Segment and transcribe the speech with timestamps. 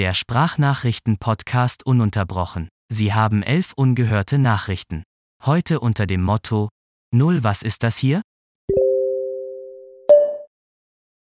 [0.00, 2.70] Der Sprachnachrichten-Podcast ununterbrochen.
[2.88, 5.02] Sie haben elf ungehörte Nachrichten.
[5.44, 6.70] Heute unter dem Motto:
[7.14, 8.22] Null, was ist das hier?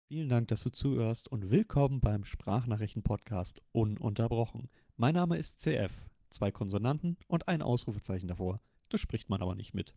[0.08, 4.70] Vielen Dank, dass du zuhörst und willkommen beim Sprachnachrichten-Podcast ununterbrochen.
[4.96, 5.92] Mein Name ist CF.
[6.30, 8.62] Zwei Konsonanten und ein Ausrufezeichen davor.
[8.88, 9.92] Das spricht man aber nicht mit.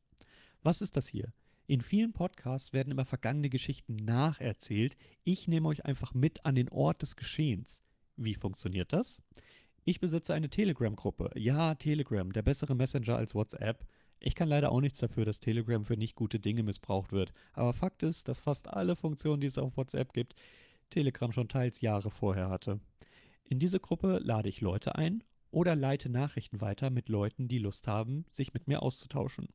[0.62, 1.32] Was ist das hier?
[1.68, 4.98] In vielen Podcasts werden immer vergangene Geschichten nacherzählt.
[5.24, 7.82] Ich nehme euch einfach mit an den Ort des Geschehens.
[8.18, 9.22] Wie funktioniert das?
[9.86, 11.32] Ich besitze eine Telegram-Gruppe.
[11.36, 13.86] Ja, Telegram, der bessere Messenger als WhatsApp.
[14.20, 17.32] Ich kann leider auch nichts dafür, dass Telegram für nicht gute Dinge missbraucht wird.
[17.54, 20.34] Aber Fakt ist, dass fast alle Funktionen, die es auf WhatsApp gibt,
[20.90, 22.80] Telegram schon teils Jahre vorher hatte.
[23.46, 27.88] In diese Gruppe lade ich Leute ein oder leite Nachrichten weiter mit Leuten, die Lust
[27.88, 29.48] haben, sich mit mir auszutauschen.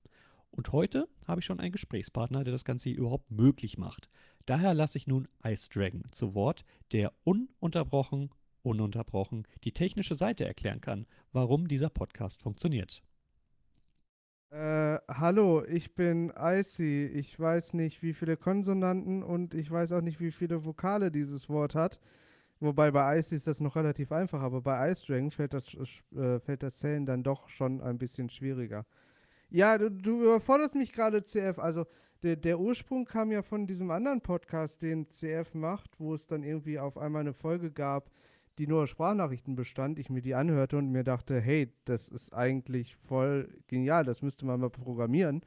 [0.51, 4.09] Und heute habe ich schon einen Gesprächspartner, der das Ganze überhaupt möglich macht.
[4.47, 8.31] Daher lasse ich nun Ice Dragon zu Wort, der ununterbrochen,
[8.63, 13.03] ununterbrochen die technische Seite erklären kann, warum dieser Podcast funktioniert.
[14.51, 17.07] Äh, hallo, ich bin Icy.
[17.07, 21.49] Ich weiß nicht, wie viele Konsonanten und ich weiß auch nicht, wie viele Vokale dieses
[21.49, 21.99] Wort hat.
[22.61, 25.75] Wobei bei Icy ist das noch relativ einfach, aber bei Ice Dragon fällt das,
[26.15, 28.85] äh, fällt das Zählen dann doch schon ein bisschen schwieriger.
[29.49, 31.59] Ja, du, du überforderst mich gerade, CF.
[31.59, 31.87] Also,
[32.23, 36.43] der, der Ursprung kam ja von diesem anderen Podcast, den CF macht, wo es dann
[36.43, 38.11] irgendwie auf einmal eine Folge gab,
[38.59, 39.99] die nur aus Sprachnachrichten bestand.
[39.99, 44.47] Ich mir die anhörte und mir dachte, hey, das ist eigentlich voll genial, das müsste
[44.47, 45.43] man mal programmieren,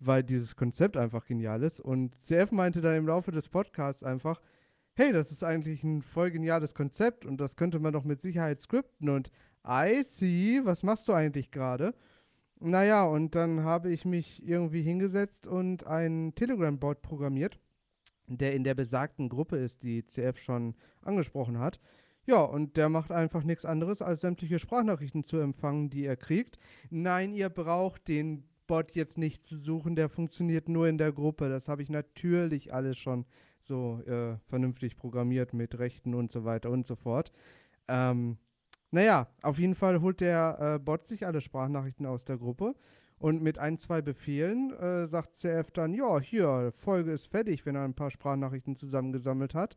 [0.00, 1.80] weil dieses Konzept einfach genial ist.
[1.80, 4.40] Und CF meinte dann im Laufe des Podcasts einfach,
[4.94, 8.60] hey, das ist eigentlich ein voll geniales Konzept und das könnte man doch mit Sicherheit
[8.60, 9.08] skripten.
[9.08, 9.30] Und
[9.66, 11.94] I see, was machst du eigentlich gerade?
[12.60, 17.58] Naja, und dann habe ich mich irgendwie hingesetzt und einen Telegram-Bot programmiert,
[18.26, 21.80] der in der besagten Gruppe ist, die CF schon angesprochen hat.
[22.24, 26.58] Ja, und der macht einfach nichts anderes, als sämtliche Sprachnachrichten zu empfangen, die er kriegt.
[26.90, 31.48] Nein, ihr braucht den Bot jetzt nicht zu suchen, der funktioniert nur in der Gruppe.
[31.48, 33.26] Das habe ich natürlich alles schon
[33.60, 37.32] so äh, vernünftig programmiert mit Rechten und so weiter und so fort.
[37.88, 38.38] Ähm,
[38.90, 42.74] naja, auf jeden Fall holt der äh, Bot sich alle Sprachnachrichten aus der Gruppe
[43.18, 47.76] und mit ein, zwei Befehlen äh, sagt CF dann, ja, hier, Folge ist fertig, wenn
[47.76, 49.76] er ein paar Sprachnachrichten zusammengesammelt hat.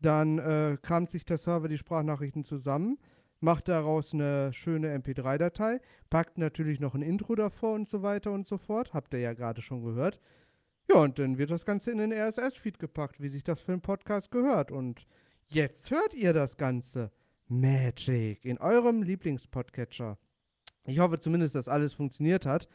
[0.00, 2.98] Dann äh, kramt sich der Server die Sprachnachrichten zusammen,
[3.40, 8.46] macht daraus eine schöne MP3-Datei, packt natürlich noch ein Intro davor und so weiter und
[8.46, 8.94] so fort.
[8.94, 10.20] Habt ihr ja gerade schon gehört.
[10.90, 13.82] Ja, und dann wird das Ganze in den RSS-Feed gepackt, wie sich das für einen
[13.82, 14.72] Podcast gehört.
[14.72, 15.06] Und
[15.48, 17.12] jetzt hört ihr das Ganze.
[17.46, 20.18] Magic in eurem Lieblingspodcatcher.
[20.84, 22.68] Ich hoffe zumindest, dass alles funktioniert hat.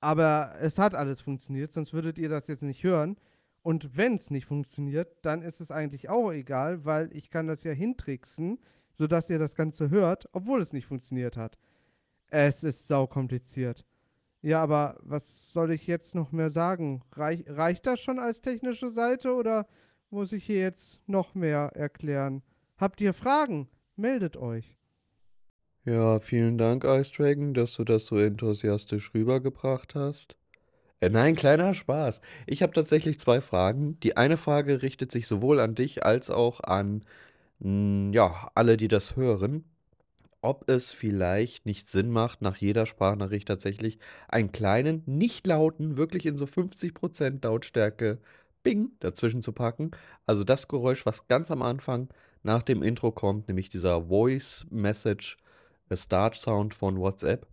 [0.00, 3.16] Aber es hat alles funktioniert, sonst würdet ihr das jetzt nicht hören.
[3.62, 7.62] Und wenn es nicht funktioniert, dann ist es eigentlich auch egal, weil ich kann das
[7.64, 8.58] ja hintricksen,
[8.92, 11.56] sodass ihr das Ganze hört, obwohl es nicht funktioniert hat.
[12.28, 13.84] Es ist saukompliziert.
[14.40, 17.02] Ja, aber was soll ich jetzt noch mehr sagen?
[17.12, 19.68] Reich, reicht das schon als technische Seite oder
[20.10, 22.42] muss ich hier jetzt noch mehr erklären?
[22.76, 23.68] Habt ihr Fragen?
[23.96, 24.76] meldet euch.
[25.84, 30.36] Ja, vielen Dank, Ice Dragon, dass du das so enthusiastisch rübergebracht hast.
[31.02, 32.20] Äh, nein, kleiner Spaß.
[32.46, 33.98] Ich habe tatsächlich zwei Fragen.
[34.00, 37.04] Die eine Frage richtet sich sowohl an dich als auch an,
[37.60, 39.64] hm, ja, alle, die das hören.
[40.42, 43.98] Ob es vielleicht nicht Sinn macht, nach jeder Sprachnachricht tatsächlich
[44.28, 48.18] einen kleinen, nicht lauten, wirklich in so 50% Lautstärke
[48.62, 49.92] Bing dazwischen zu packen.
[50.26, 52.08] Also das Geräusch, was ganz am Anfang
[52.44, 55.38] nach dem Intro kommt, nämlich dieser Voice Message
[55.90, 57.46] äh, Start Sound von WhatsApp,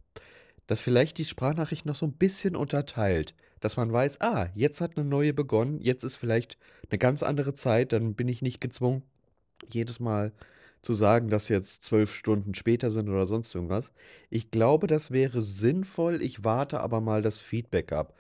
[0.70, 4.98] dass vielleicht die Sprachnachricht noch so ein bisschen unterteilt, dass man weiß, ah, jetzt hat
[4.98, 6.60] eine neue begonnen, jetzt ist vielleicht
[6.92, 9.02] eine ganz andere Zeit, dann bin ich nicht gezwungen,
[9.74, 10.32] jedes Mal
[10.84, 13.92] zu sagen, dass jetzt zwölf Stunden später sind oder sonst irgendwas.
[14.30, 16.22] Ich glaube, das wäre sinnvoll.
[16.22, 18.14] Ich warte aber mal das Feedback ab.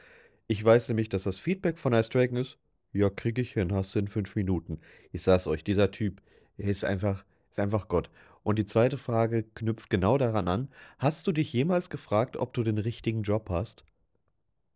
[0.47, 2.57] Ich weiß nämlich, dass das Feedback von Ice Dragon ist,
[2.93, 4.79] ja, kriege ich hin, hast du in fünf Minuten.
[5.11, 6.19] Ich sag's euch, dieser Typ,
[6.57, 8.09] ist einfach, ist einfach Gott.
[8.43, 10.69] Und die zweite Frage knüpft genau daran an.
[10.97, 13.83] Hast du dich jemals gefragt, ob du den richtigen Job hast?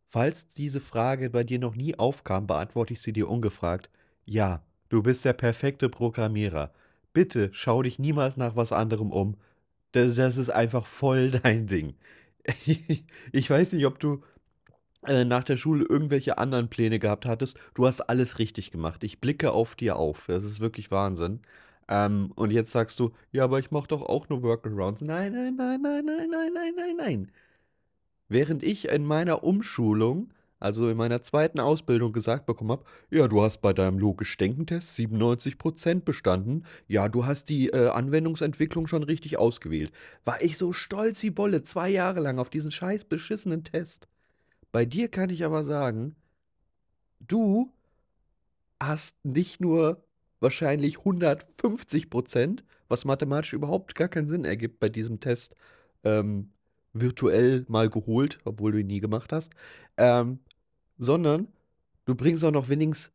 [0.07, 3.89] Falls diese Frage bei dir noch nie aufkam, beantworte ich sie dir ungefragt.
[4.25, 6.71] Ja, du bist der perfekte Programmierer.
[7.13, 9.37] Bitte schau dich niemals nach was anderem um.
[9.91, 11.95] Das, das ist einfach voll dein Ding.
[12.65, 14.21] ich weiß nicht, ob du
[15.07, 17.59] äh, nach der Schule irgendwelche anderen Pläne gehabt hattest.
[17.73, 19.03] Du hast alles richtig gemacht.
[19.03, 20.25] Ich blicke auf dir auf.
[20.27, 21.41] Das ist wirklich Wahnsinn.
[21.87, 25.01] Ähm, und jetzt sagst du, ja, aber ich mache doch auch nur Workarounds.
[25.01, 27.31] Nein, nein, nein, nein, nein, nein, nein, nein, nein.
[28.29, 30.31] Während ich in meiner Umschulung
[30.63, 36.05] also in meiner zweiten Ausbildung gesagt bekommen habe, ja, du hast bei deinem Logisch-Denken-Test 97%
[36.05, 36.65] bestanden.
[36.87, 39.91] Ja, du hast die äh, Anwendungsentwicklung schon richtig ausgewählt.
[40.23, 44.07] War ich so stolz wie Bolle, zwei Jahre lang auf diesen scheiß beschissenen Test.
[44.71, 46.15] Bei dir kann ich aber sagen,
[47.19, 47.69] du
[48.79, 50.01] hast nicht nur
[50.43, 55.55] wahrscheinlich 150 Prozent, was mathematisch überhaupt gar keinen Sinn ergibt bei diesem Test,
[56.03, 56.51] ähm,
[56.93, 59.53] virtuell mal geholt, obwohl du ihn nie gemacht hast,
[59.97, 60.39] ähm,
[60.99, 61.47] sondern
[62.05, 63.11] du bringst auch noch wenigstens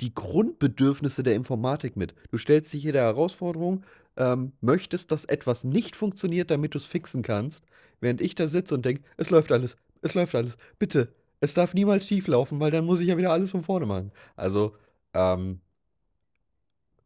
[0.00, 2.14] die Grundbedürfnisse der Informatik mit.
[2.30, 3.84] Du stellst dich jeder Herausforderung,
[4.16, 7.66] ähm, möchtest, dass etwas nicht funktioniert, damit du es fixen kannst,
[8.00, 11.74] während ich da sitze und denke, es läuft alles, es läuft alles, bitte, es darf
[11.74, 14.12] niemals schief laufen, weil dann muss ich ja wieder alles von vorne machen.
[14.36, 14.76] Also,
[15.14, 15.60] ähm,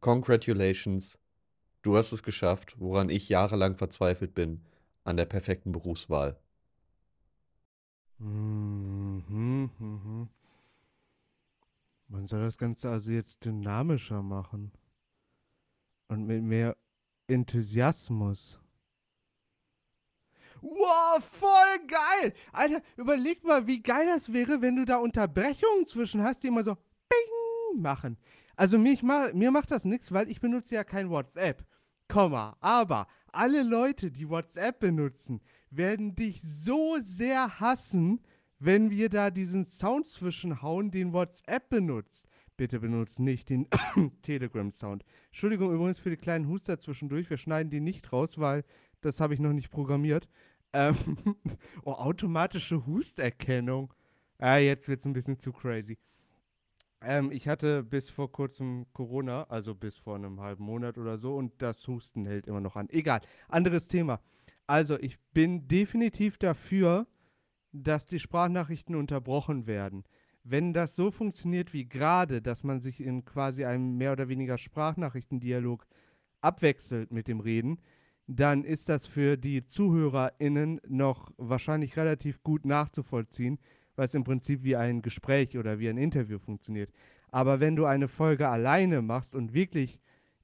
[0.07, 1.19] congratulations,
[1.83, 4.65] du hast es geschafft, woran ich jahrelang verzweifelt bin,
[5.03, 6.39] an der perfekten Berufswahl.
[8.19, 10.29] Mhm, mhm.
[12.07, 14.71] Man soll das Ganze also jetzt dynamischer machen.
[16.07, 16.77] Und mit mehr
[17.27, 18.61] Enthusiasmus.
[20.61, 22.33] Wow, voll geil!
[22.53, 26.63] Alter, überleg mal, wie geil das wäre, wenn du da Unterbrechungen zwischen hast, die immer
[26.63, 26.77] so
[27.09, 28.17] Bing machen.
[28.57, 31.65] Also mich mir macht das nichts, weil ich benutze ja kein WhatsApp.
[32.09, 32.57] Komma.
[32.61, 38.21] Aber alle Leute, die WhatsApp benutzen, werden dich so sehr hassen,
[38.59, 42.27] wenn wir da diesen Sound zwischenhauen, den WhatsApp benutzt.
[42.57, 43.69] Bitte benutzt nicht den
[44.23, 45.05] Telegram-Sound.
[45.27, 47.29] Entschuldigung übrigens für die kleinen Huster zwischendurch.
[47.29, 48.65] Wir schneiden die nicht raus, weil
[49.03, 50.27] das habe ich noch nicht programmiert.
[50.73, 50.97] Ähm
[51.85, 53.93] oh, automatische Husterkennung.
[54.39, 55.99] Ah, jetzt wird es ein bisschen zu crazy.
[57.07, 61.37] Ähm, ich hatte bis vor kurzem Corona, also bis vor einem halben Monat oder so,
[61.37, 62.89] und das Husten hält immer noch an.
[62.91, 64.21] Egal, anderes Thema.
[64.67, 67.07] Also, ich bin definitiv dafür,
[67.73, 70.03] dass die Sprachnachrichten unterbrochen werden.
[70.43, 74.59] Wenn das so funktioniert wie gerade, dass man sich in quasi einem mehr oder weniger
[74.59, 75.87] Sprachnachrichtendialog
[76.41, 77.81] abwechselt mit dem Reden,
[78.27, 83.61] dann ist das für die ZuhörerInnen noch wahrscheinlich relativ gut nachzuvollziehen,
[84.05, 86.91] es im Prinzip wie ein Gespräch oder wie ein Interview funktioniert.
[87.31, 89.99] Aber wenn du eine Folge alleine machst und wirklich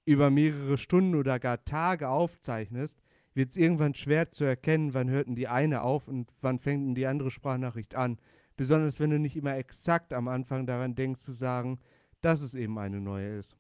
[0.05, 2.99] über mehrere Stunden oder gar Tage aufzeichnest,
[3.35, 6.87] wird es irgendwann schwer zu erkennen, wann hört denn die eine auf und wann fängt
[6.87, 8.19] denn die andere Sprachnachricht an.
[8.57, 11.79] Besonders wenn du nicht immer exakt am Anfang daran denkst zu sagen,
[12.21, 13.57] dass es eben eine neue ist.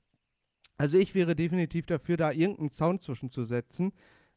[0.77, 3.93] Also ich wäre definitiv dafür, da irgendeinen Sound zwischenzusetzen.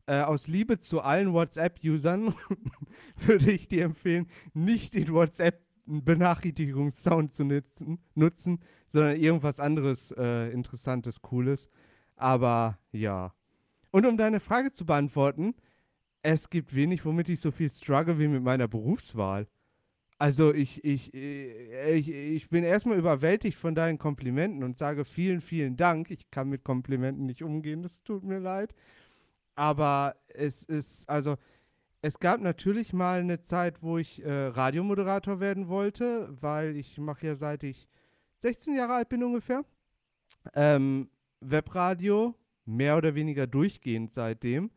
[0.08, 2.36] Äh, aus Liebe zu allen WhatsApp-Usern
[3.26, 11.22] würde ich dir empfehlen, nicht den WhatsApp-Benachrichtigungssound zu nutzen, nutzen, sondern irgendwas anderes äh, Interessantes,
[11.22, 11.70] Cooles.
[12.16, 13.34] Aber ja.
[13.90, 15.56] Und um deine Frage zu beantworten,
[16.22, 19.48] es gibt wenig, womit ich so viel struggle wie mit meiner Berufswahl.
[20.18, 25.42] Also ich, ich, äh, ich, ich bin erstmal überwältigt von deinen Komplimenten und sage vielen,
[25.42, 26.10] vielen Dank.
[26.10, 28.74] Ich kann mit Komplimenten nicht umgehen, das tut mir leid.
[29.56, 31.36] Aber es ist, also
[32.02, 37.28] es gab natürlich mal eine Zeit, wo ich äh, Radiomoderator werden wollte, weil ich mache
[37.28, 37.88] ja seit ich
[38.40, 39.64] 16 Jahre alt bin ungefähr.
[40.54, 41.10] Ähm,
[41.40, 42.36] Webradio,
[42.66, 44.72] mehr oder weniger durchgehend seitdem.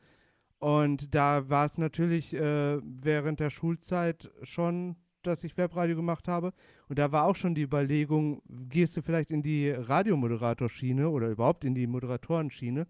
[0.59, 6.53] Und da war es natürlich äh, während der Schulzeit schon dass ich Webradio gemacht habe.
[6.89, 11.65] Und da war auch schon die Überlegung, gehst du vielleicht in die Radiomoderatorschiene oder überhaupt
[11.65, 12.87] in die Moderatorenschiene?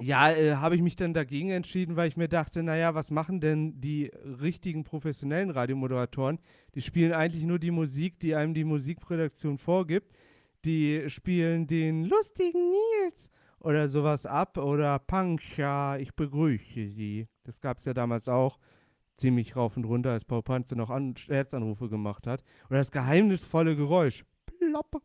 [0.00, 3.40] Ja, äh, habe ich mich dann dagegen entschieden, weil ich mir dachte, naja, was machen
[3.40, 6.38] denn die richtigen professionellen Radiomoderatoren?
[6.74, 10.12] Die spielen eigentlich nur die Musik, die einem die Musikproduktion vorgibt.
[10.64, 13.30] Die spielen den lustigen Nils
[13.60, 17.28] oder sowas ab oder Punk, ja, ich begrüße sie.
[17.44, 18.58] Das gab es ja damals auch
[19.16, 22.42] ziemlich rauf und runter, als Paul Panzer noch An Scherzanrufe gemacht hat.
[22.68, 24.24] Oder das geheimnisvolle Geräusch.
[24.46, 25.02] Plopp.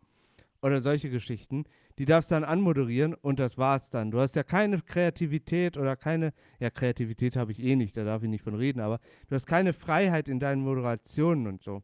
[0.62, 1.66] Oder solche Geschichten.
[1.98, 4.12] Die darfst du dann anmoderieren und das war's dann.
[4.12, 8.24] Du hast ja keine Kreativität oder keine, ja, Kreativität habe ich eh nicht, da darf
[8.24, 11.84] ich nicht von reden, aber du hast keine Freiheit in deinen Moderationen und so.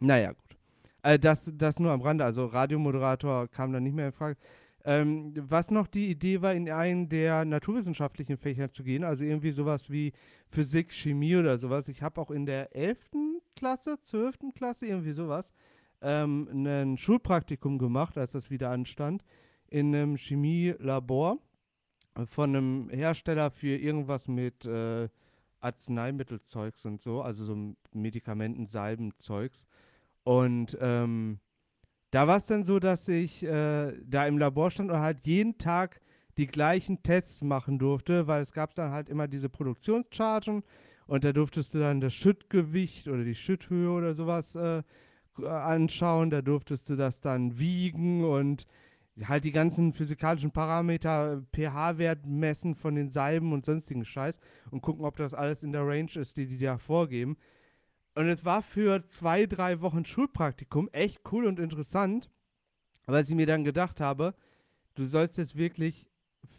[0.00, 0.56] Naja, gut.
[1.02, 2.24] Also das, das nur am Rande.
[2.24, 4.36] Also Radiomoderator kam dann nicht mehr in Frage.
[4.86, 9.50] Ähm, was noch die Idee war, in einen der naturwissenschaftlichen Fächer zu gehen, also irgendwie
[9.50, 10.12] sowas wie
[10.50, 11.88] Physik, Chemie oder sowas.
[11.88, 12.98] Ich habe auch in der 11.
[13.56, 14.52] Klasse, 12.
[14.54, 15.54] Klasse, irgendwie sowas,
[16.02, 19.24] ähm, ein Schulpraktikum gemacht, als das wieder anstand,
[19.68, 21.38] in einem Chemielabor
[22.26, 25.08] von einem Hersteller für irgendwas mit äh,
[25.60, 29.66] Arzneimittelzeugs und so, also so Medikamenten, Salbenzeugs.
[30.22, 31.40] Und ähm,
[32.10, 35.58] da war es dann so, dass ich äh, da im Labor stand und halt jeden
[35.58, 36.00] Tag
[36.36, 40.62] die gleichen Tests machen durfte, weil es gab dann halt immer diese Produktionschargen
[41.06, 44.82] Und da durftest du dann das Schüttgewicht oder die Schütthöhe oder sowas äh,
[45.38, 46.30] anschauen.
[46.30, 48.66] Da durftest du das dann wiegen und
[49.22, 55.04] halt die ganzen physikalischen Parameter, pH-Wert messen von den Salben und sonstigen Scheiß und gucken,
[55.04, 57.36] ob das alles in der Range ist, die die da vorgeben.
[58.16, 62.30] Und es war für zwei, drei Wochen Schulpraktikum echt cool und interessant,
[63.06, 64.34] weil ich mir dann gedacht habe,
[64.94, 66.06] du sollst jetzt wirklich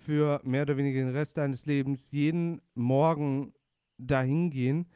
[0.06, 3.54] für mehr oder weniger den Rest deines Lebens jeden Morgen
[3.98, 4.88] dahin gehen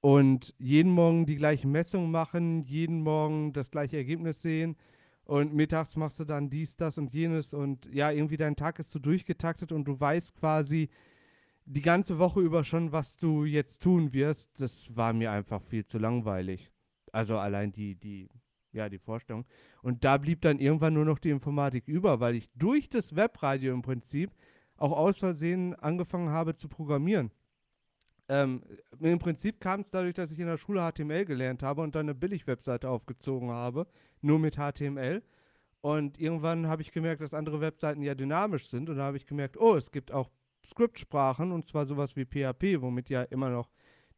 [0.00, 4.76] und jeden Morgen die gleiche Messung machen, jeden Morgen das gleiche Ergebnis sehen
[5.24, 8.90] und mittags machst du dann dies, das und jenes und ja, irgendwie dein Tag ist
[8.90, 10.88] so durchgetaktet und du weißt quasi
[11.66, 14.60] die ganze Woche über schon, was du jetzt tun wirst.
[14.60, 16.72] Das war mir einfach viel zu langweilig.
[17.12, 18.28] Also allein die, die,
[18.72, 19.44] ja, die Vorstellung.
[19.82, 23.72] Und da blieb dann irgendwann nur noch die Informatik über, weil ich durch das Webradio
[23.72, 24.32] im Prinzip
[24.76, 27.30] auch aus Versehen angefangen habe zu programmieren.
[28.30, 28.62] Ähm,
[29.00, 32.06] Im Prinzip kam es dadurch, dass ich in der Schule HTML gelernt habe und dann
[32.06, 33.88] eine Billig-Webseite aufgezogen habe,
[34.20, 35.24] nur mit HTML.
[35.80, 38.88] Und irgendwann habe ich gemerkt, dass andere Webseiten ja dynamisch sind.
[38.88, 40.30] Und da habe ich gemerkt, oh, es gibt auch
[40.64, 43.68] Skriptsprachen und zwar sowas wie PHP, womit ja immer noch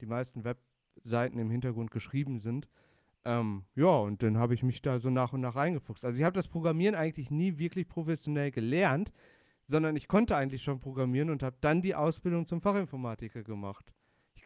[0.03, 2.69] die meisten Webseiten im Hintergrund geschrieben sind.
[3.25, 6.05] Ähm, ja, und dann habe ich mich da so nach und nach reingefuchst.
[6.05, 9.11] Also ich habe das Programmieren eigentlich nie wirklich professionell gelernt,
[9.69, 13.91] sondern ich konnte eigentlich schon programmieren und habe dann die Ausbildung zum Fachinformatiker gemacht.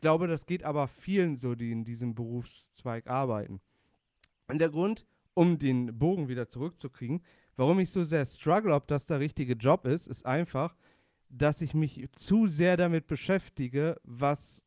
[0.07, 3.61] Ich glaube, das geht aber vielen so, die in diesem Berufszweig arbeiten.
[4.47, 7.25] Und der Grund, um den Bogen wieder zurückzukriegen,
[7.57, 10.77] warum ich so sehr struggle, ob das der richtige Job ist, ist einfach,
[11.29, 14.63] dass ich mich zu sehr damit beschäftige, was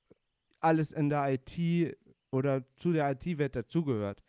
[0.59, 1.97] alles in der IT
[2.31, 4.21] oder zu der IT-Welt dazugehört.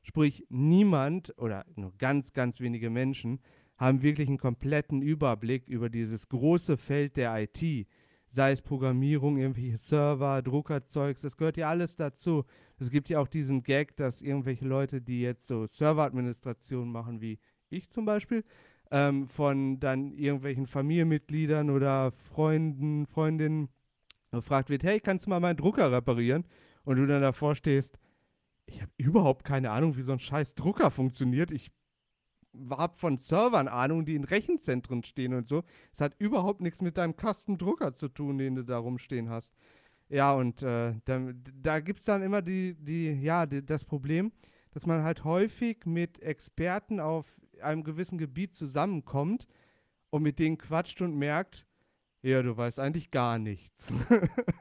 [0.00, 3.38] Sprich, niemand oder nur ganz, ganz wenige Menschen
[3.76, 7.86] haben wirklich einen kompletten Überblick über dieses große Feld der IT
[8.34, 12.44] sei es Programmierung, irgendwelche Server, Druckerzeugs, das gehört ja alles dazu.
[12.78, 17.38] Es gibt ja auch diesen Gag, dass irgendwelche Leute, die jetzt so Serveradministration machen, wie
[17.70, 18.44] ich zum Beispiel,
[18.90, 23.68] ähm, von dann irgendwelchen Familienmitgliedern oder Freunden, Freundinnen
[24.32, 26.44] gefragt wird, hey, kannst du mal meinen Drucker reparieren?
[26.82, 27.98] Und du dann davor stehst,
[28.66, 31.52] ich habe überhaupt keine Ahnung, wie so ein scheiß Drucker funktioniert.
[31.52, 31.70] Ich
[32.70, 35.64] habe von Servern Ahnung, die in Rechenzentren stehen und so.
[35.92, 39.54] Es hat überhaupt nichts mit deinem Custom-Drucker zu tun, den du da rumstehen hast.
[40.08, 44.32] Ja, und äh, da, da gibt es dann immer die, die, ja, die, das Problem,
[44.72, 47.26] dass man halt häufig mit Experten auf
[47.62, 49.46] einem gewissen Gebiet zusammenkommt
[50.10, 51.66] und mit denen quatscht und merkt,
[52.22, 53.92] ja, du weißt eigentlich gar nichts.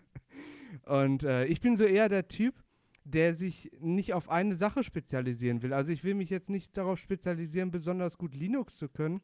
[0.85, 2.62] und äh, ich bin so eher der Typ,
[3.05, 5.73] der sich nicht auf eine Sache spezialisieren will.
[5.73, 9.21] Also ich will mich jetzt nicht darauf spezialisieren, besonders gut Linux zu können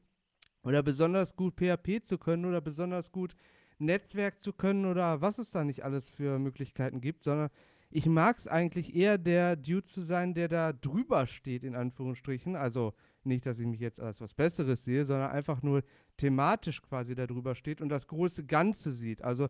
[0.63, 3.35] oder besonders gut PHP zu können oder besonders gut
[3.77, 7.49] Netzwerk zu können oder was es da nicht alles für Möglichkeiten gibt, sondern
[7.91, 12.55] ich mag es eigentlich eher der Dude zu sein, der da drüber steht, in Anführungsstrichen.
[12.55, 12.93] Also
[13.23, 15.83] nicht, dass ich mich jetzt als was Besseres sehe, sondern einfach nur
[16.17, 19.23] thematisch quasi da drüber steht und das große Ganze sieht.
[19.23, 19.47] Also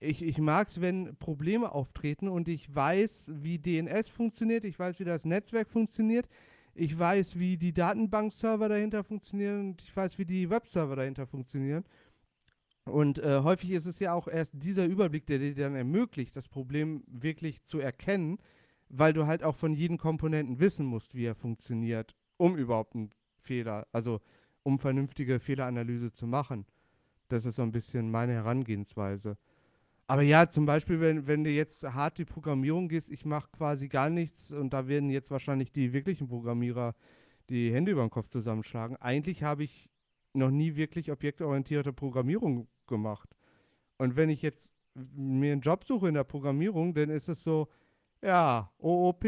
[0.00, 4.98] ich, ich mag es, wenn Probleme auftreten und ich weiß, wie DNS funktioniert, ich weiß,
[5.00, 6.28] wie das Netzwerk funktioniert,
[6.74, 11.84] ich weiß, wie die Datenbankserver dahinter funktionieren und ich weiß, wie die Webserver dahinter funktionieren.
[12.84, 16.48] Und äh, häufig ist es ja auch erst dieser Überblick, der dir dann ermöglicht, das
[16.48, 18.38] Problem wirklich zu erkennen,
[18.88, 23.10] weil du halt auch von jedem Komponenten wissen musst, wie er funktioniert, um überhaupt einen
[23.38, 24.20] Fehler, also
[24.62, 26.66] um vernünftige Fehleranalyse zu machen.
[27.28, 29.38] Das ist so ein bisschen meine Herangehensweise.
[30.06, 33.88] Aber ja, zum Beispiel, wenn, wenn du jetzt hart die Programmierung gehst, ich mache quasi
[33.88, 36.94] gar nichts und da werden jetzt wahrscheinlich die wirklichen Programmierer
[37.48, 38.96] die Hände über den Kopf zusammenschlagen.
[38.96, 39.88] Eigentlich habe ich
[40.34, 43.30] noch nie wirklich objektorientierte Programmierung gemacht.
[43.98, 47.68] Und wenn ich jetzt mir einen Job suche in der Programmierung, dann ist es so,
[48.22, 49.24] ja, OOP.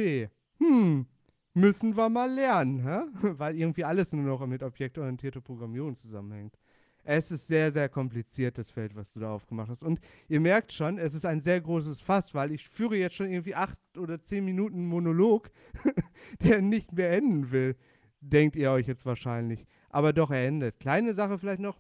[0.59, 1.07] Hm,
[1.55, 3.01] müssen wir mal lernen, hä?
[3.39, 6.59] weil irgendwie alles nur noch mit objektorientierter Programmierung zusammenhängt.
[7.09, 9.85] Es ist sehr, sehr kompliziert, das Feld, was du da aufgemacht hast.
[9.85, 13.31] Und ihr merkt schon, es ist ein sehr großes Fass, weil ich führe jetzt schon
[13.31, 15.53] irgendwie acht oder zehn Minuten Monolog,
[16.43, 17.77] der nicht mehr enden will.
[18.21, 19.67] Denkt ihr euch jetzt wahrscheinlich.
[19.89, 20.81] Aber doch, er endet.
[20.81, 21.79] Kleine Sache vielleicht noch.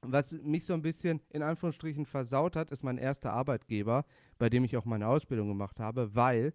[0.00, 4.06] Was mich so ein bisschen in Anführungsstrichen versaut hat, ist mein erster Arbeitgeber,
[4.38, 6.54] bei dem ich auch meine Ausbildung gemacht habe, weil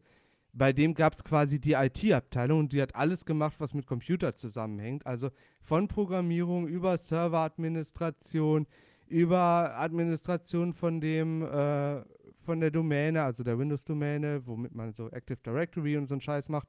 [0.54, 4.36] bei dem gab es quasi die IT-Abteilung und die hat alles gemacht, was mit Computer
[4.36, 5.06] zusammenhängt.
[5.06, 5.32] Also
[5.62, 8.68] von Programmierung über Serveradministration,
[9.08, 12.04] über Administration von dem, äh,
[12.46, 16.50] von der Domäne, also der Windows-Domäne, womit man so Active Directory und so einen Scheiß
[16.50, 16.68] macht.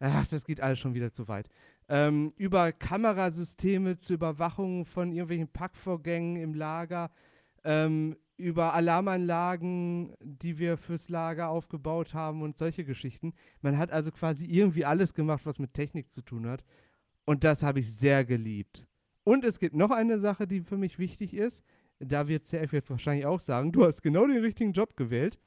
[0.00, 1.48] Ach, das geht alles schon wieder zu weit.
[1.88, 7.10] Ähm, über Kamerasysteme zur Überwachung von irgendwelchen Packvorgängen im Lager,
[7.62, 13.32] ähm, über Alarmanlagen, die wir fürs Lager aufgebaut haben und solche Geschichten.
[13.60, 16.64] Man hat also quasi irgendwie alles gemacht, was mit Technik zu tun hat.
[17.24, 18.86] Und das habe ich sehr geliebt.
[19.22, 21.62] Und es gibt noch eine Sache, die für mich wichtig ist.
[22.00, 25.38] Da wird CF jetzt wahrscheinlich auch sagen, du hast genau den richtigen Job gewählt.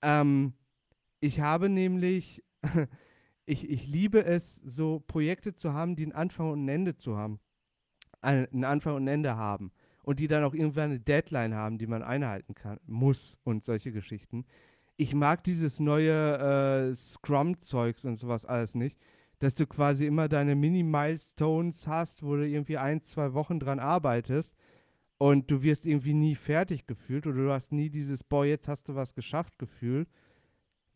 [0.00, 0.54] Ähm,
[1.18, 2.42] ich habe nämlich,
[3.46, 7.16] ich, ich liebe es, so Projekte zu haben, die einen Anfang und ein Ende zu
[7.16, 7.40] haben.
[8.22, 11.86] Einen Anfang und ein Ende haben und die dann auch irgendwann eine Deadline haben, die
[11.86, 14.44] man einhalten kann, muss und solche Geschichten.
[14.96, 18.98] Ich mag dieses neue äh, Scrum-Zeugs und sowas alles nicht,
[19.38, 24.54] dass du quasi immer deine Mini-Milestones hast, wo du irgendwie ein, zwei Wochen dran arbeitest
[25.16, 28.88] und du wirst irgendwie nie fertig gefühlt oder du hast nie dieses, boah, jetzt hast
[28.88, 30.06] du was geschafft Gefühl,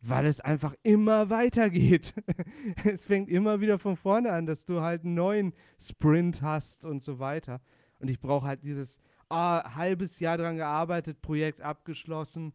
[0.01, 2.13] weil es einfach immer weitergeht.
[2.83, 7.03] es fängt immer wieder von vorne an, dass du halt einen neuen Sprint hast und
[7.03, 7.61] so weiter.
[7.99, 8.99] Und ich brauche halt dieses
[9.29, 12.53] oh, halbes Jahr dran gearbeitet, Projekt abgeschlossen.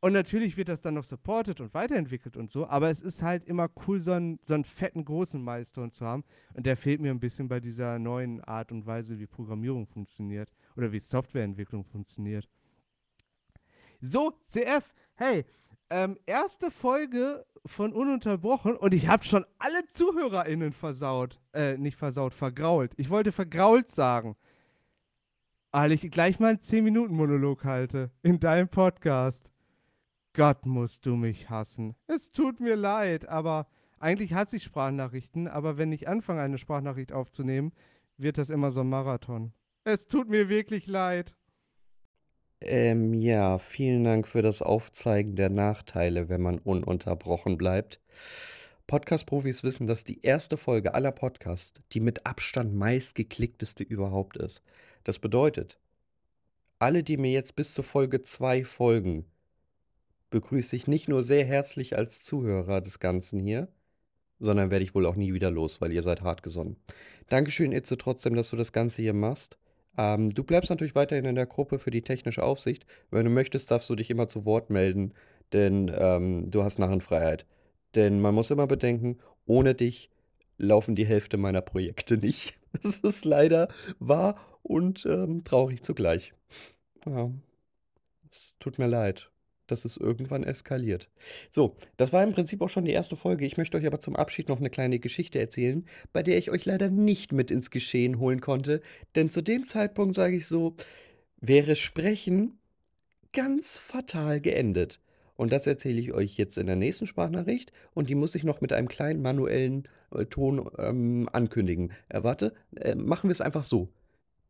[0.00, 3.44] Und natürlich wird das dann noch supported und weiterentwickelt und so, aber es ist halt
[3.44, 6.24] immer cool, so einen, so einen fetten, großen Milestone zu haben.
[6.54, 10.50] Und der fehlt mir ein bisschen bei dieser neuen Art und Weise, wie Programmierung funktioniert
[10.74, 12.48] oder wie Softwareentwicklung funktioniert.
[14.00, 15.44] So, CF, hey,
[15.90, 21.38] ähm, erste Folge von Ununterbrochen und ich habe schon alle ZuhörerInnen versaut.
[21.52, 22.92] Äh, nicht versaut, vergrault.
[22.96, 24.34] Ich wollte vergrault sagen
[25.72, 29.50] weil ich gleich mal einen 10-Minuten-Monolog halte in deinem Podcast.
[30.32, 31.94] Gott musst du mich hassen.
[32.06, 33.66] Es tut mir leid, aber
[33.98, 37.72] eigentlich hasse ich Sprachnachrichten, aber wenn ich anfange, eine Sprachnachricht aufzunehmen,
[38.16, 39.52] wird das immer so ein Marathon.
[39.84, 41.34] Es tut mir wirklich leid.
[42.62, 48.00] Ähm, ja, vielen Dank für das Aufzeigen der Nachteile, wenn man ununterbrochen bleibt.
[48.86, 54.62] Podcast-Profis wissen, dass die erste Folge aller Podcasts die mit Abstand meistgeklickteste überhaupt ist.
[55.04, 55.78] Das bedeutet,
[56.78, 59.26] alle, die mir jetzt bis zur Folge 2 folgen,
[60.30, 63.68] begrüße ich nicht nur sehr herzlich als Zuhörer des Ganzen hier,
[64.38, 66.76] sondern werde ich wohl auch nie wieder los, weil ihr seid hart gesonnen.
[67.28, 69.58] Dankeschön, Itze, trotzdem, dass du das Ganze hier machst.
[69.98, 72.86] Ähm, du bleibst natürlich weiterhin in der Gruppe für die technische Aufsicht.
[73.10, 75.12] Wenn du möchtest, darfst du dich immer zu Wort melden,
[75.52, 77.44] denn ähm, du hast Narrenfreiheit.
[77.94, 80.10] Denn man muss immer bedenken, ohne dich
[80.56, 82.54] laufen die Hälfte meiner Projekte nicht.
[82.84, 83.66] Das ist leider
[83.98, 86.32] wahr und ähm, traurig zugleich.
[87.06, 87.30] Ja,
[88.30, 89.30] es tut mir leid,
[89.66, 91.08] dass es irgendwann eskaliert.
[91.50, 93.46] So, das war im Prinzip auch schon die erste Folge.
[93.46, 96.64] Ich möchte euch aber zum Abschied noch eine kleine Geschichte erzählen, bei der ich euch
[96.64, 98.80] leider nicht mit ins Geschehen holen konnte.
[99.14, 100.74] Denn zu dem Zeitpunkt sage ich so,
[101.40, 102.58] wäre Sprechen
[103.32, 105.00] ganz fatal geendet.
[105.36, 108.60] Und das erzähle ich euch jetzt in der nächsten Sprachnachricht und die muss ich noch
[108.60, 111.92] mit einem kleinen manuellen äh, Ton ähm, ankündigen.
[112.10, 113.88] Äh, warte, äh, machen wir es einfach so.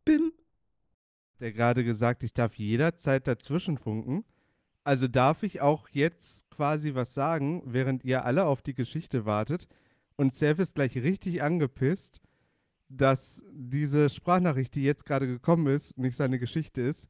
[0.05, 0.33] Bim.
[1.41, 4.25] Der gerade gesagt, ich darf jederzeit dazwischen funken.
[4.85, 9.67] Also darf ich auch jetzt quasi was sagen, während ihr alle auf die Geschichte wartet.
[10.17, 12.21] Und Seth ist gleich richtig angepisst,
[12.89, 17.09] dass diese Sprachnachricht, die jetzt gerade gekommen ist, nicht seine Geschichte ist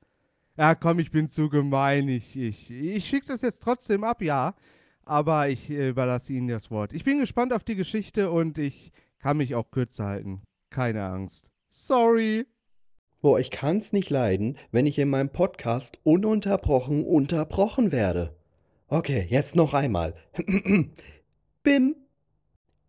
[0.60, 4.54] ja komm, ich bin zu gemein, ich, ich, ich schicke das jetzt trotzdem ab, ja,
[5.04, 6.92] aber ich äh, überlasse Ihnen das Wort.
[6.92, 10.42] Ich bin gespannt auf die Geschichte und ich kann mich auch kürzer halten.
[10.68, 11.50] Keine Angst.
[11.68, 12.46] Sorry.
[13.22, 18.34] Boah, ich kann's nicht leiden, wenn ich in meinem Podcast ununterbrochen unterbrochen werde.
[18.88, 20.14] Okay, jetzt noch einmal.
[21.62, 21.96] Bim.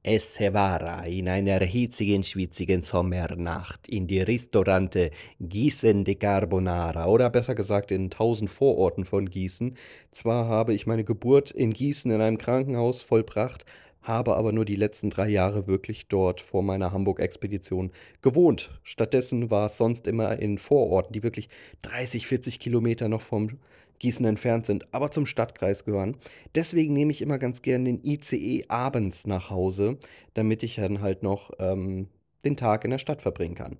[0.04, 7.54] Es war in einer hitzigen, schwitzigen Sommernacht in die Restaurante Gießen de Carbonara oder besser
[7.54, 9.76] gesagt in tausend Vororten von Gießen.
[10.12, 13.65] Zwar habe ich meine Geburt in Gießen in einem Krankenhaus vollbracht,
[14.02, 18.72] habe aber nur die letzten drei Jahre wirklich dort vor meiner Hamburg-Expedition gewohnt.
[18.84, 21.50] Stattdessen war es sonst immer in Vororten, die wirklich
[21.84, 23.60] 30, 40 Kilometer noch vom
[24.00, 26.18] Gießen entfernt sind, aber zum Stadtkreis gehören.
[26.56, 29.98] Deswegen nehme ich immer ganz gern den ICE abends nach Hause,
[30.34, 32.08] damit ich dann halt noch ähm,
[32.44, 33.78] den Tag in der Stadt verbringen kann.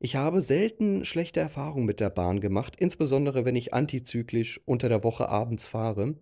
[0.00, 5.02] Ich habe selten schlechte Erfahrungen mit der Bahn gemacht, insbesondere wenn ich antizyklisch unter der
[5.02, 6.14] Woche abends fahre.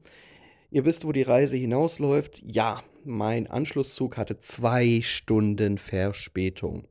[0.77, 2.43] Ihr wisst, wo die Reise hinausläuft.
[2.47, 6.87] Ja, mein Anschlusszug hatte zwei Stunden Verspätung.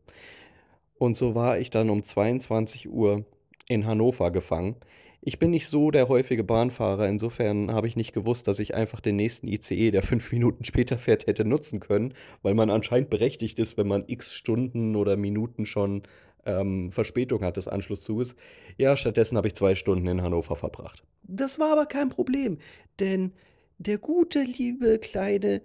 [0.98, 3.26] Und so war ich dann um 22 Uhr
[3.70, 4.76] in Hannover gefangen.
[5.22, 9.02] Ich bin nicht so der häufige Bahnfahrer, insofern habe ich nicht gewusst, dass ich einfach
[9.02, 13.60] den nächsten ICE, der fünf Minuten später fährt, hätte nutzen können, weil man anscheinend berechtigt
[13.60, 16.02] ist, wenn man x Stunden oder Minuten schon
[16.48, 18.36] ähm, Verspätung hat des Anschlusszuges.
[18.78, 21.04] Ja, stattdessen habe ich zwei Stunden in Hannover verbracht.
[21.22, 22.58] Das war aber kein Problem,
[23.00, 23.32] denn
[23.78, 25.62] der gute, liebe, kleine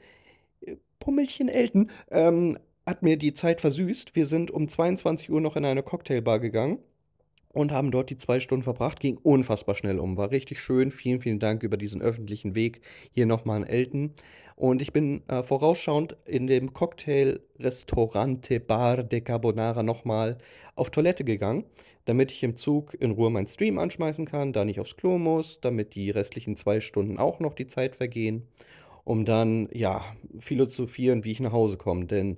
[0.60, 4.16] äh, Pummelchen Elton ähm, hat mir die Zeit versüßt.
[4.16, 6.78] Wir sind um 22 Uhr noch in eine Cocktailbar gegangen
[7.52, 9.00] und haben dort die zwei Stunden verbracht.
[9.00, 10.90] Ging unfassbar schnell um, war richtig schön.
[10.90, 12.80] Vielen, vielen Dank über diesen öffentlichen Weg
[13.12, 14.14] hier nochmal an Elton.
[14.56, 20.36] Und ich bin äh, vorausschauend in dem Cocktail-Restaurante Bar de Carbonara nochmal
[20.74, 21.64] auf Toilette gegangen,
[22.04, 25.60] damit ich im Zug in Ruhe meinen Stream anschmeißen kann, da nicht aufs Klo muss,
[25.62, 28.46] damit die restlichen zwei Stunden auch noch die Zeit vergehen,
[29.04, 30.04] um dann, ja,
[30.40, 32.04] philosophieren, wie ich nach Hause komme.
[32.04, 32.36] Denn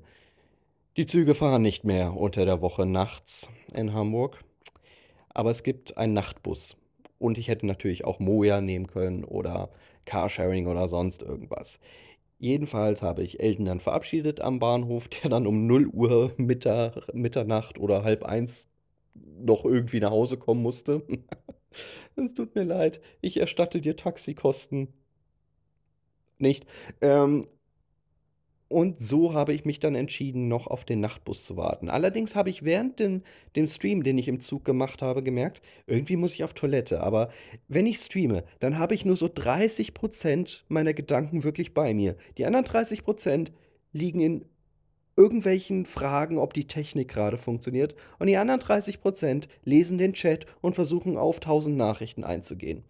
[0.96, 4.44] die Züge fahren nicht mehr unter der Woche nachts in Hamburg.
[5.35, 6.77] Aber es gibt einen Nachtbus.
[7.18, 9.71] Und ich hätte natürlich auch Moja nehmen können oder
[10.05, 11.79] Carsharing oder sonst irgendwas.
[12.38, 17.79] Jedenfalls habe ich Elton dann verabschiedet am Bahnhof, der dann um 0 Uhr Mittag, Mitternacht
[17.79, 18.68] oder halb eins
[19.14, 21.03] noch irgendwie nach Hause kommen musste.
[22.16, 24.92] Es tut mir leid, ich erstatte dir Taxikosten.
[26.38, 26.66] Nicht.
[27.01, 27.47] Ähm,
[28.72, 31.88] und so habe ich mich dann entschieden, noch auf den Nachtbus zu warten.
[31.88, 33.22] Allerdings habe ich während dem,
[33.54, 37.00] dem Stream, den ich im Zug gemacht habe, gemerkt, irgendwie muss ich auf Toilette.
[37.00, 37.30] Aber
[37.68, 42.16] wenn ich streame, dann habe ich nur so 30% meiner Gedanken wirklich bei mir.
[42.38, 43.48] Die anderen 30%
[43.92, 44.44] liegen in
[45.16, 47.94] irgendwelchen Fragen, ob die Technik gerade funktioniert.
[48.18, 52.85] Und die anderen 30% lesen den Chat und versuchen auf 1000 Nachrichten einzugehen.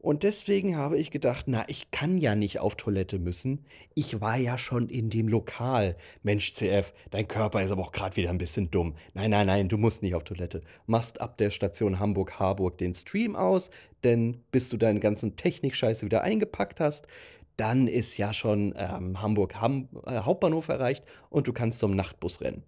[0.00, 3.64] Und deswegen habe ich gedacht, na, ich kann ja nicht auf Toilette müssen.
[3.94, 5.96] Ich war ja schon in dem Lokal.
[6.22, 8.94] Mensch, CF, dein Körper ist aber auch gerade wieder ein bisschen dumm.
[9.14, 10.62] Nein, nein, nein, du musst nicht auf Toilette.
[10.86, 13.70] Machst ab der Station Hamburg-Harburg den Stream aus,
[14.04, 17.08] denn bis du deinen ganzen Technikscheiße wieder eingepackt hast,
[17.56, 22.40] dann ist ja schon ähm, Hamburg -Ham äh, Hauptbahnhof erreicht und du kannst zum Nachtbus
[22.40, 22.62] rennen.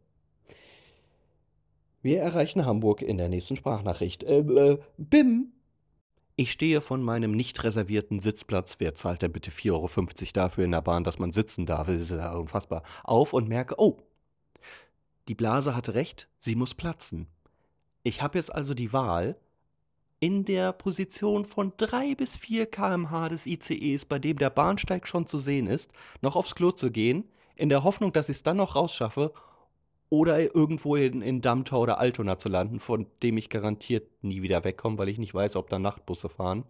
[2.03, 4.25] Wir erreichen Hamburg in der nächsten Sprachnachricht.
[4.25, 5.53] Äh, äh, Bim,
[6.41, 10.71] ich stehe von meinem nicht reservierten Sitzplatz, wer zahlt denn bitte 4,50 Euro dafür in
[10.71, 13.99] der Bahn, dass man sitzen darf, das ist ja unfassbar, auf und merke, oh,
[15.29, 17.27] die Blase hatte recht, sie muss platzen.
[18.05, 19.37] Ich habe jetzt also die Wahl,
[20.19, 25.27] in der Position von 3 bis 4 km/h des ICEs, bei dem der Bahnsteig schon
[25.27, 28.57] zu sehen ist, noch aufs Klo zu gehen, in der Hoffnung, dass ich es dann
[28.57, 29.35] noch rausschaffe
[30.11, 34.65] oder irgendwo in, in Dammtor oder Altona zu landen, von dem ich garantiert nie wieder
[34.65, 36.65] wegkomme, weil ich nicht weiß, ob da Nachtbusse fahren.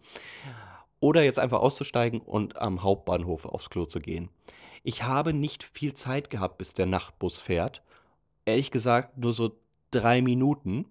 [1.00, 4.28] Oder jetzt einfach auszusteigen und am Hauptbahnhof aufs Klo zu gehen.
[4.82, 7.82] Ich habe nicht viel Zeit gehabt, bis der Nachtbus fährt.
[8.44, 9.56] Ehrlich gesagt, nur so
[9.90, 10.84] drei Minuten.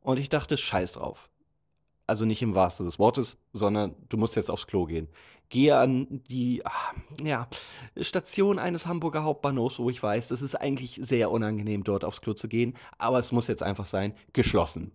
[0.00, 1.30] Und ich dachte, scheiß drauf.
[2.08, 5.08] Also nicht im wahrsten des Wortes, sondern du musst jetzt aufs Klo gehen
[5.48, 6.70] gehe an die ah,
[7.22, 7.48] ja,
[8.00, 12.34] Station eines Hamburger Hauptbahnhofs, wo ich weiß, es ist eigentlich sehr unangenehm, dort aufs Klo
[12.34, 14.92] zu gehen, aber es muss jetzt einfach sein, geschlossen.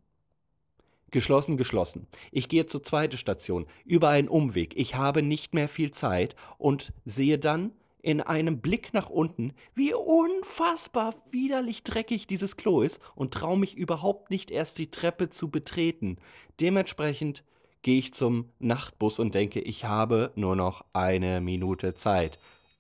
[1.12, 2.08] Geschlossen, geschlossen.
[2.32, 4.76] Ich gehe zur zweiten Station, über einen Umweg.
[4.78, 9.94] Ich habe nicht mehr viel Zeit und sehe dann in einem Blick nach unten, wie
[9.94, 15.50] unfassbar widerlich dreckig dieses Klo ist und traue mich überhaupt nicht erst die Treppe zu
[15.50, 16.18] betreten.
[16.60, 17.44] Dementsprechend
[17.82, 22.40] gehe ich zum Nachtbus und denke, ich habe nur noch eine Minute Zeit.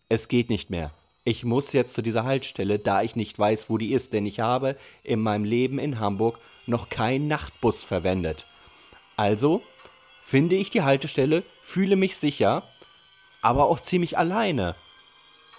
[0.10, 0.92] Es geht nicht mehr.
[1.24, 4.40] Ich muss jetzt zu dieser Haltestelle, da ich nicht weiß, wo die ist, denn ich
[4.40, 8.46] habe in meinem Leben in Hamburg noch keinen Nachtbus verwendet.
[9.16, 9.62] Also
[10.24, 12.64] finde ich die Haltestelle, fühle mich sicher,
[13.42, 14.76] aber auch ziemlich alleine.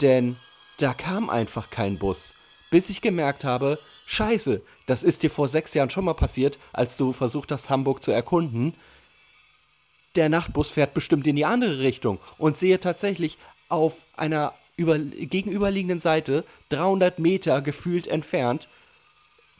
[0.01, 0.37] Denn
[0.79, 2.35] da kam einfach kein Bus,
[2.71, 6.97] bis ich gemerkt habe, scheiße, das ist dir vor sechs Jahren schon mal passiert, als
[6.97, 8.75] du versucht hast, Hamburg zu erkunden
[10.17, 16.01] der Nachtbus fährt bestimmt in die andere Richtung und sehe tatsächlich auf einer über, gegenüberliegenden
[16.01, 18.69] Seite, 300 Meter gefühlt entfernt,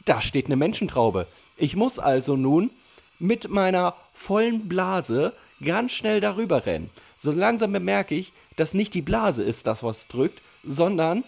[0.05, 1.27] da steht eine Menschentraube.
[1.57, 2.71] Ich muss also nun
[3.19, 5.33] mit meiner vollen Blase
[5.63, 6.89] ganz schnell darüber rennen.
[7.19, 11.23] So langsam bemerke ich, dass nicht die Blase ist das, was drückt, sondern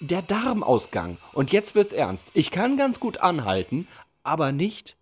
[0.00, 1.18] der Darmausgang.
[1.32, 2.26] Und jetzt wird's ernst.
[2.34, 3.86] Ich kann ganz gut anhalten,
[4.24, 4.96] aber nicht,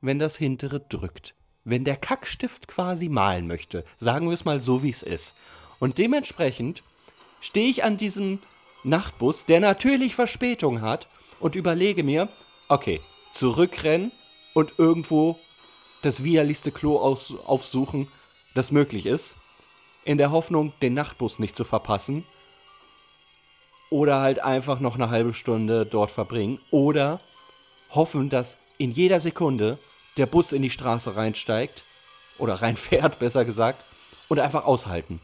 [0.00, 3.84] wenn das hintere drückt wenn der Kackstift quasi malen möchte.
[3.98, 5.34] Sagen wir es mal so, wie es ist.
[5.78, 6.82] Und dementsprechend
[7.40, 8.40] stehe ich an diesem
[8.84, 11.08] Nachtbus, der natürlich Verspätung hat,
[11.40, 12.28] und überlege mir,
[12.68, 13.00] okay,
[13.32, 14.12] zurückrennen
[14.54, 15.38] und irgendwo
[16.02, 18.08] das widerlichste Klo aus, aufsuchen,
[18.54, 19.36] das möglich ist,
[20.04, 22.24] in der Hoffnung, den Nachtbus nicht zu verpassen.
[23.90, 26.60] Oder halt einfach noch eine halbe Stunde dort verbringen.
[26.70, 27.20] Oder
[27.90, 29.78] hoffen, dass in jeder Sekunde
[30.16, 31.84] der Bus in die Straße reinsteigt
[32.38, 33.84] oder reinfährt, besser gesagt,
[34.28, 35.20] und einfach aushalten.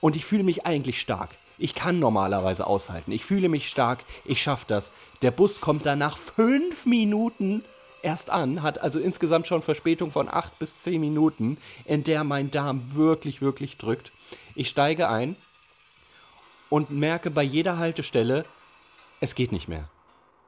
[0.00, 1.30] Und ich fühle mich eigentlich stark.
[1.58, 3.12] Ich kann normalerweise aushalten.
[3.12, 4.04] Ich fühle mich stark.
[4.24, 4.90] Ich schaffe das.
[5.20, 7.62] Der Bus kommt dann nach fünf Minuten
[8.02, 12.50] erst an, hat also insgesamt schon Verspätung von acht bis zehn Minuten, in der mein
[12.50, 14.12] Darm wirklich, wirklich drückt.
[14.54, 15.36] Ich steige ein
[16.68, 18.44] und merke bei jeder Haltestelle,
[19.20, 19.88] es geht nicht mehr.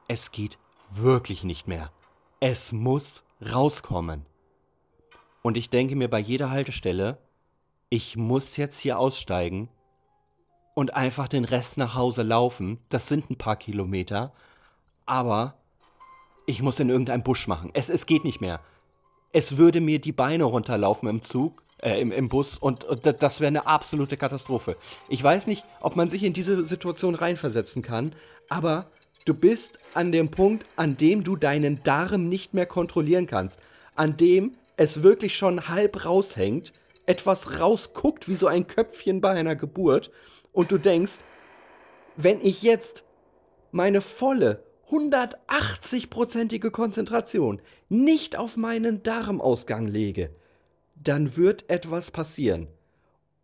[0.07, 0.57] Es geht
[0.89, 1.91] wirklich nicht mehr.
[2.39, 4.25] Es muss rauskommen.
[5.41, 7.17] Und ich denke mir bei jeder Haltestelle,
[7.89, 9.69] ich muss jetzt hier aussteigen
[10.73, 12.79] und einfach den Rest nach Hause laufen.
[12.89, 14.33] Das sind ein paar Kilometer.
[15.05, 15.55] Aber
[16.45, 17.71] ich muss in irgendeinem Busch machen.
[17.73, 18.59] Es, es geht nicht mehr.
[19.31, 23.39] Es würde mir die Beine runterlaufen im Zug, äh, im, im Bus und, und das
[23.39, 24.77] wäre eine absolute Katastrophe.
[25.09, 28.15] Ich weiß nicht, ob man sich in diese Situation reinversetzen kann,
[28.49, 28.89] aber
[29.25, 33.59] du bist an dem Punkt, an dem du deinen Darm nicht mehr kontrollieren kannst.
[33.95, 36.73] An dem es wirklich schon halb raushängt,
[37.05, 40.11] etwas rausguckt wie so ein Köpfchen bei einer Geburt
[40.51, 41.19] und du denkst,
[42.15, 43.03] wenn ich jetzt
[43.71, 50.29] meine volle 180-prozentige Konzentration nicht auf meinen Darmausgang lege,
[50.95, 52.67] dann wird etwas passieren.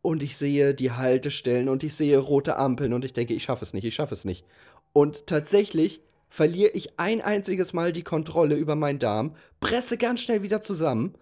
[0.01, 3.65] Und ich sehe die Haltestellen und ich sehe rote Ampeln und ich denke, ich schaffe
[3.65, 4.45] es nicht, ich schaffe es nicht.
[4.93, 10.43] Und tatsächlich verliere ich ein einziges Mal die Kontrolle über meinen Darm, presse ganz schnell
[10.43, 11.15] wieder zusammen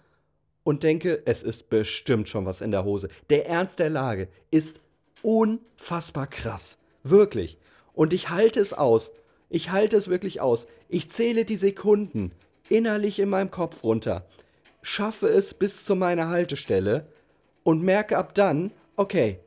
[0.64, 3.10] und denke, es ist bestimmt schon was in der Hose.
[3.30, 4.80] Der Ernst der Lage ist
[5.24, 6.78] unfassbar krass.
[7.04, 7.58] Wirklich.
[7.94, 9.12] Und ich halte es aus.
[9.50, 10.68] Ich halte es wirklich aus.
[10.88, 12.32] Ich zähle die Sekunden
[12.70, 14.28] innerlich in meinem Kopf runter,
[14.82, 17.08] schaffe es bis zu meiner Haltestelle
[17.64, 19.40] und merke ab dann, okay,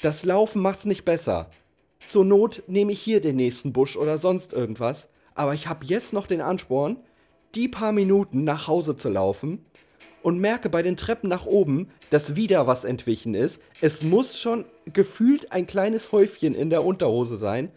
[0.00, 1.50] das Laufen macht's nicht besser.
[2.06, 6.12] Zur Not nehme ich hier den nächsten Busch oder sonst irgendwas, aber ich habe jetzt
[6.12, 6.96] noch den Ansporn,
[7.54, 9.64] die paar Minuten nach Hause zu laufen
[10.22, 13.60] und merke bei den Treppen nach oben, dass wieder was entwichen ist.
[13.80, 17.70] Es muss schon gefühlt ein kleines Häufchen in der Unterhose sein.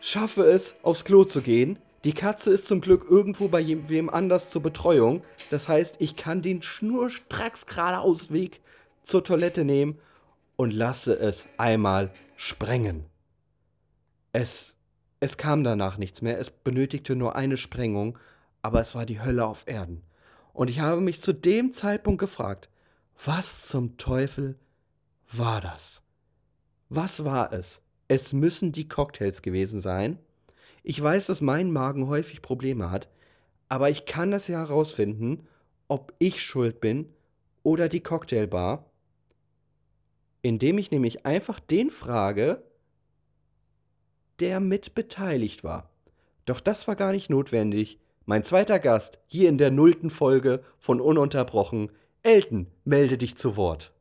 [0.00, 1.78] Schaffe es, aufs Klo zu gehen.
[2.04, 5.22] Die Katze ist zum Glück irgendwo bei wem anders zur Betreuung.
[5.50, 8.60] Das heißt, ich kann den schnurstracks geradeaus Weg
[9.04, 9.98] zur Toilette nehmen
[10.56, 13.11] und lasse es einmal sprengen.
[14.32, 14.76] Es,
[15.20, 16.38] es kam danach nichts mehr.
[16.38, 18.18] Es benötigte nur eine Sprengung,
[18.62, 20.02] aber es war die Hölle auf Erden.
[20.52, 22.68] Und ich habe mich zu dem Zeitpunkt gefragt,
[23.24, 24.58] was zum Teufel
[25.30, 26.02] war das?
[26.88, 27.82] Was war es?
[28.08, 30.18] Es müssen die Cocktails gewesen sein.
[30.82, 33.08] Ich weiß, dass mein Magen häufig Probleme hat,
[33.68, 35.46] aber ich kann das ja herausfinden,
[35.88, 37.14] ob ich schuld bin
[37.62, 38.90] oder die Cocktailbar,
[40.42, 42.62] indem ich nämlich einfach den frage,
[44.42, 45.88] der mit beteiligt war.
[46.46, 51.00] Doch das war gar nicht notwendig, mein zweiter Gast hier in der nullten Folge von
[51.00, 51.92] Ununterbrochen.
[52.24, 53.92] Elton, melde dich zu Wort.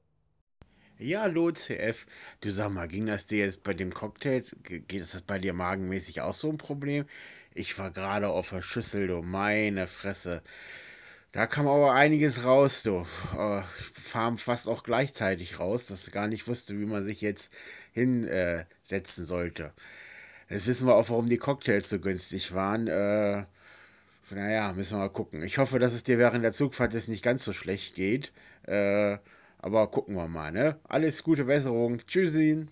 [0.97, 2.07] Ja, hallo CF.
[2.41, 6.21] Du sag mal, ging das dir jetzt bei dem Cocktails, geht das bei dir magenmäßig
[6.21, 7.05] auch so ein Problem?
[7.53, 10.41] Ich war gerade auf der Schüssel, du meine Fresse.
[11.31, 13.05] Da kam aber einiges raus, du.
[13.37, 13.61] Äh,
[13.93, 17.53] Farm fast auch gleichzeitig raus, dass ich gar nicht wusste, wie man sich jetzt
[17.93, 19.73] hinsetzen äh, sollte.
[20.51, 22.87] Jetzt wissen wir auch, warum die Cocktails so günstig waren.
[22.87, 23.45] Äh,
[24.31, 25.43] naja, müssen wir mal gucken.
[25.43, 28.33] Ich hoffe, dass es dir während der Zugfahrt jetzt nicht ganz so schlecht geht.
[28.63, 29.17] Äh,
[29.59, 30.77] aber gucken wir mal, ne?
[30.83, 31.99] Alles gute Besserung.
[32.05, 32.65] Tschüssi.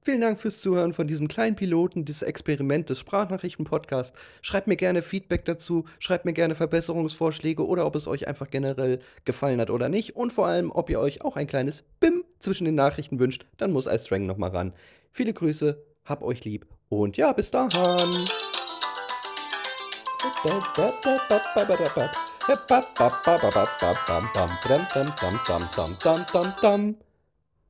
[0.00, 4.16] Vielen Dank fürs Zuhören von diesem kleinen Piloten des Experiment des Sprachnachrichten-Podcasts.
[4.40, 9.00] Schreibt mir gerne Feedback dazu, schreibt mir gerne Verbesserungsvorschläge oder ob es euch einfach generell
[9.24, 10.14] gefallen hat oder nicht.
[10.14, 13.72] Und vor allem, ob ihr euch auch ein kleines Bim zwischen den Nachrichten wünscht, dann
[13.72, 14.72] muss iStrang nochmal ran.
[15.10, 16.66] Viele Grüße, hab euch lieb
[17.02, 18.28] und ja, bis dahin.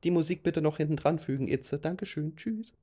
[0.03, 1.79] Die Musik bitte noch hinten dran fügen, Itze.
[1.79, 2.35] Dankeschön.
[2.35, 2.73] Tschüss.